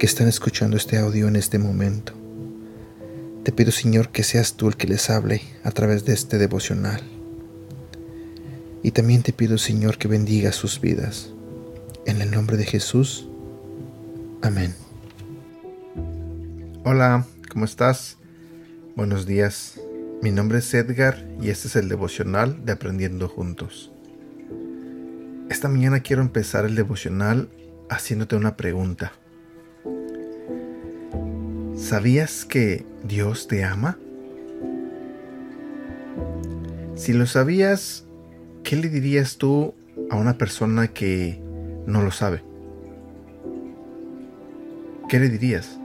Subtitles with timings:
[0.00, 2.14] que están escuchando este audio en este momento.
[3.44, 7.02] Te pido, Señor, que seas tú el que les hable a través de este devocional.
[8.82, 11.34] Y también te pido, Señor, que bendiga sus vidas.
[12.06, 13.28] En el nombre de Jesús.
[14.40, 14.74] Amén.
[16.82, 18.16] Hola, ¿cómo estás?
[18.96, 19.78] Buenos días.
[20.22, 23.92] Mi nombre es Edgar y este es el devocional de Aprendiendo Juntos.
[25.50, 27.50] Esta mañana quiero empezar el devocional
[27.90, 29.12] haciéndote una pregunta.
[31.90, 33.98] ¿Sabías que Dios te ama?
[36.94, 38.04] Si lo sabías,
[38.62, 39.74] ¿qué le dirías tú
[40.08, 41.42] a una persona que
[41.88, 42.44] no lo sabe?
[45.08, 45.80] ¿Qué le dirías?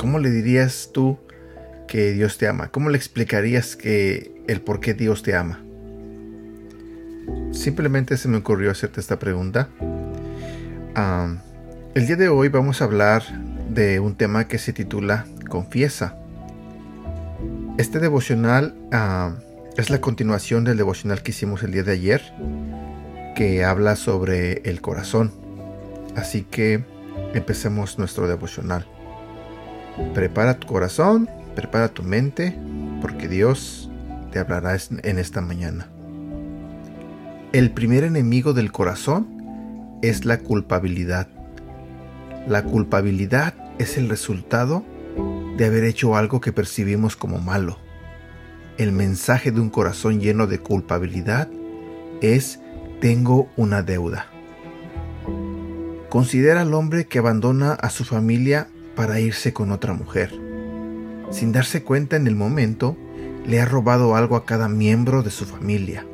[0.00, 1.16] ¿Cómo le dirías tú
[1.86, 2.72] que Dios te ama?
[2.72, 5.62] ¿Cómo le explicarías que el por qué Dios te ama?
[7.52, 9.68] Simplemente se me ocurrió hacerte esta pregunta.
[11.94, 13.22] el día de hoy vamos a hablar
[13.74, 16.16] de un tema que se titula Confiesa.
[17.78, 18.74] Este devocional
[19.76, 22.20] es la continuación del devocional que hicimos el día de ayer,
[23.36, 25.32] que habla sobre el corazón.
[26.16, 26.84] Así que
[27.32, 28.86] empecemos nuestro devocional.
[30.14, 32.58] Prepara tu corazón, prepara tu mente,
[33.00, 33.88] porque Dios
[34.32, 35.88] te hablará en esta mañana.
[37.52, 41.28] El primer enemigo del corazón es la culpabilidad.
[42.46, 44.82] La culpabilidad es el resultado
[45.58, 47.78] de haber hecho algo que percibimos como malo.
[48.78, 51.48] El mensaje de un corazón lleno de culpabilidad
[52.22, 52.58] es
[53.00, 54.26] tengo una deuda.
[56.08, 60.32] Considera al hombre que abandona a su familia para irse con otra mujer.
[61.30, 62.96] Sin darse cuenta en el momento,
[63.46, 66.06] le ha robado algo a cada miembro de su familia.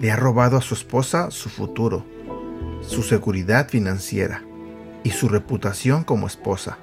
[0.00, 2.04] Le ha robado a su esposa su futuro,
[2.82, 4.49] su seguridad financiera
[5.02, 6.78] y su reputación como esposa.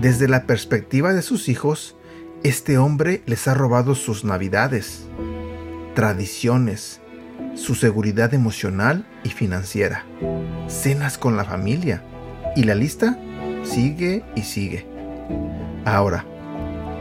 [0.00, 1.96] Desde la perspectiva de sus hijos,
[2.42, 5.06] este hombre les ha robado sus navidades,
[5.94, 7.00] tradiciones,
[7.54, 10.04] su seguridad emocional y financiera,
[10.68, 12.02] cenas con la familia,
[12.54, 13.18] y la lista
[13.62, 14.86] sigue y sigue.
[15.84, 16.24] Ahora,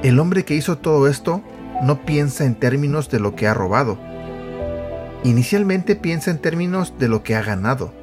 [0.04, 1.44] el hombre que hizo todo esto
[1.84, 3.98] no piensa en términos de lo que ha robado.
[5.24, 7.94] Inicialmente piensa en términos de lo que ha ganado.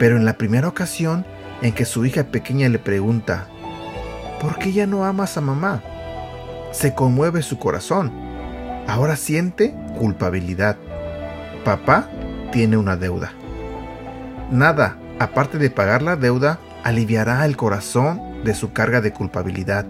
[0.00, 1.26] Pero en la primera ocasión
[1.60, 3.48] en que su hija pequeña le pregunta,
[4.40, 5.82] ¿por qué ya no amas a mamá?
[6.72, 8.10] Se conmueve su corazón.
[8.88, 10.78] Ahora siente culpabilidad.
[11.66, 12.08] Papá
[12.50, 13.34] tiene una deuda.
[14.50, 19.84] Nada, aparte de pagar la deuda, aliviará el corazón de su carga de culpabilidad.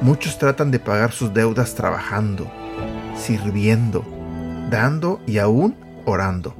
[0.00, 2.50] Muchos tratan de pagar sus deudas trabajando,
[3.14, 4.06] sirviendo,
[4.70, 6.56] dando y aún orando.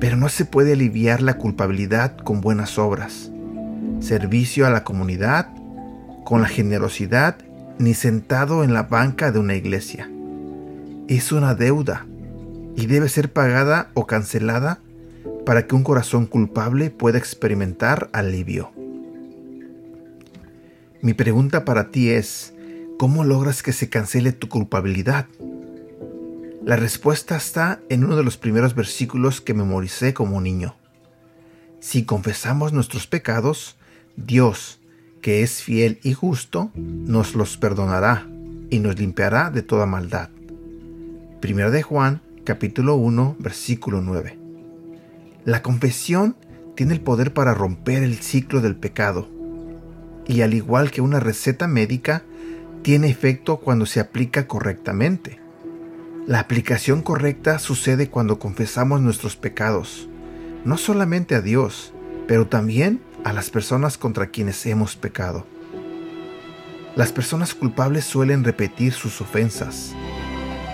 [0.00, 3.30] Pero no se puede aliviar la culpabilidad con buenas obras,
[4.00, 5.48] servicio a la comunidad,
[6.24, 7.36] con la generosidad,
[7.78, 10.10] ni sentado en la banca de una iglesia.
[11.06, 12.06] Es una deuda
[12.76, 14.80] y debe ser pagada o cancelada
[15.44, 18.70] para que un corazón culpable pueda experimentar alivio.
[21.02, 22.54] Mi pregunta para ti es,
[22.98, 25.26] ¿cómo logras que se cancele tu culpabilidad?
[26.64, 30.76] La respuesta está en uno de los primeros versículos que memoricé como niño.
[31.80, 33.76] Si confesamos nuestros pecados,
[34.16, 34.80] Dios,
[35.22, 38.26] que es fiel y justo, nos los perdonará
[38.68, 40.28] y nos limpiará de toda maldad.
[41.40, 44.38] Primero de Juan, capítulo 1, versículo 9.
[45.46, 46.36] La confesión
[46.76, 49.28] tiene el poder para romper el ciclo del pecado
[50.30, 52.22] y al igual que una receta médica,
[52.82, 55.40] tiene efecto cuando se aplica correctamente.
[56.30, 60.08] La aplicación correcta sucede cuando confesamos nuestros pecados,
[60.64, 61.92] no solamente a Dios,
[62.28, 65.44] pero también a las personas contra quienes hemos pecado.
[66.94, 69.92] Las personas culpables suelen repetir sus ofensas.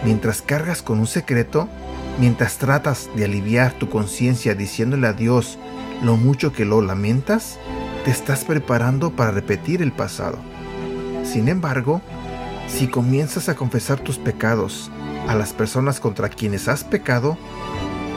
[0.05, 1.71] Mientras cargas con un secreto,
[2.19, 5.59] Mientras tratas de aliviar tu conciencia diciéndole a Dios
[6.03, 7.59] lo mucho que lo lamentas,
[8.05, 10.39] te estás preparando para repetir el pasado.
[11.25, 12.01] Sin embargo,
[12.69, 14.91] si comienzas a confesar tus pecados
[15.29, 17.37] a las personas contra quienes has pecado,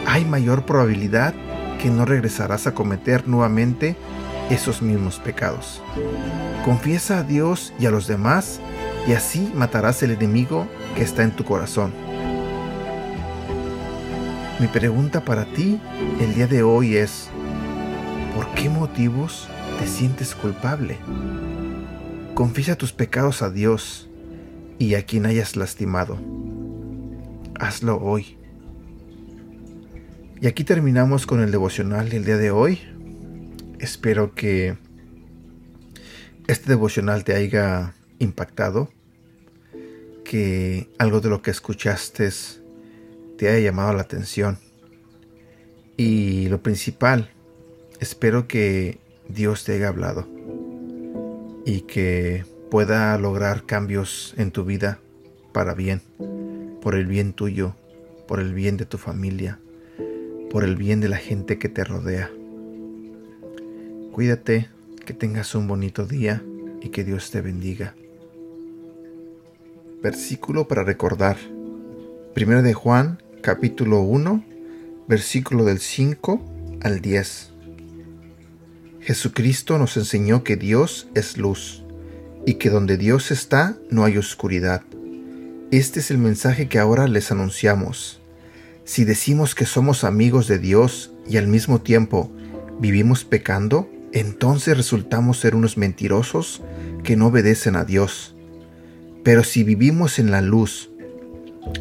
[0.06, 1.34] hay mayor probabilidad
[1.82, 3.96] que no regresarás a cometer nuevamente
[4.50, 5.82] esos mismos pecados.
[6.66, 8.60] Confiesa a Dios y a los demás
[9.08, 11.94] y así matarás el enemigo que está en tu corazón.
[14.60, 15.80] Mi pregunta para ti
[16.20, 17.30] el día de hoy es,
[18.36, 19.48] ¿por qué motivos
[19.80, 20.98] te sientes culpable?
[22.34, 24.10] Confiesa tus pecados a Dios
[24.78, 26.18] y a quien hayas lastimado.
[27.60, 28.38] Hazlo hoy.
[30.40, 32.80] Y aquí terminamos con el devocional del día de hoy.
[33.80, 34.78] Espero que
[36.48, 38.90] este devocional te haya impactado,
[40.24, 42.30] que algo de lo que escuchaste
[43.38, 44.58] te haya llamado la atención.
[45.98, 47.30] Y lo principal,
[48.00, 50.28] espero que Dios te haya hablado
[51.66, 55.00] y que pueda lograr cambios en tu vida
[55.52, 56.02] para bien,
[56.82, 57.76] por el bien tuyo,
[58.28, 59.60] por el bien de tu familia,
[60.50, 62.32] por el bien de la gente que te rodea.
[64.12, 64.70] Cuídate,
[65.06, 66.44] que tengas un bonito día
[66.82, 67.96] y que Dios te bendiga.
[70.02, 71.38] Versículo para recordar.
[72.34, 74.44] Primero de Juan, capítulo 1,
[75.08, 76.42] versículo del 5
[76.82, 77.52] al 10.
[79.02, 81.84] Jesucristo nos enseñó que Dios es luz
[82.46, 84.84] y que donde Dios está no hay oscuridad.
[85.72, 88.20] Este es el mensaje que ahora les anunciamos.
[88.86, 92.32] Si decimos que somos amigos de Dios y al mismo tiempo
[92.80, 96.64] vivimos pecando, entonces resultamos ser unos mentirosos
[97.04, 98.34] que no obedecen a Dios.
[99.24, 100.90] Pero si vivimos en la luz,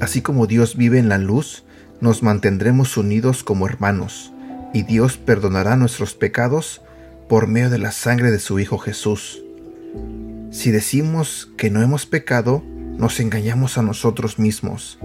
[0.00, 1.64] así como Dios vive en la luz,
[2.02, 4.34] nos mantendremos unidos como hermanos,
[4.74, 6.82] y Dios perdonará nuestros pecados
[7.26, 9.42] por medio de la sangre de su Hijo Jesús.
[10.50, 12.62] Si decimos que no hemos pecado,
[12.98, 14.98] nos engañamos a nosotros mismos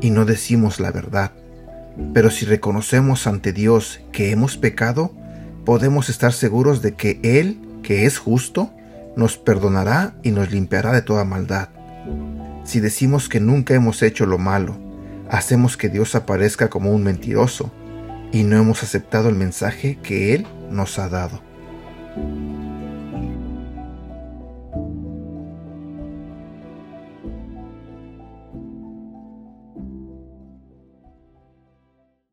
[0.00, 1.32] y no decimos la verdad.
[2.12, 5.12] Pero si reconocemos ante Dios que hemos pecado,
[5.64, 8.72] podemos estar seguros de que Él, que es justo,
[9.14, 11.68] nos perdonará y nos limpiará de toda maldad.
[12.64, 14.76] Si decimos que nunca hemos hecho lo malo,
[15.30, 17.70] hacemos que Dios aparezca como un mentiroso
[18.32, 21.40] y no hemos aceptado el mensaje que Él nos ha dado.